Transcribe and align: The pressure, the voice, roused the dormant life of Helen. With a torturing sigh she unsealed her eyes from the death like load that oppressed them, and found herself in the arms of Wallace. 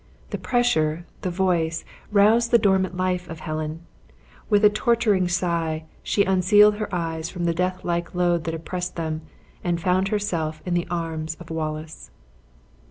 The 0.31 0.39
pressure, 0.39 1.05
the 1.21 1.29
voice, 1.29 1.85
roused 2.11 2.49
the 2.49 2.57
dormant 2.57 2.97
life 2.97 3.29
of 3.29 3.41
Helen. 3.41 3.81
With 4.49 4.65
a 4.65 4.69
torturing 4.71 5.27
sigh 5.27 5.83
she 6.01 6.23
unsealed 6.23 6.77
her 6.77 6.89
eyes 6.91 7.29
from 7.29 7.43
the 7.45 7.53
death 7.53 7.85
like 7.85 8.15
load 8.15 8.45
that 8.45 8.55
oppressed 8.55 8.95
them, 8.95 9.21
and 9.63 9.79
found 9.79 10.07
herself 10.07 10.59
in 10.65 10.73
the 10.73 10.87
arms 10.89 11.37
of 11.39 11.51
Wallace. 11.51 12.09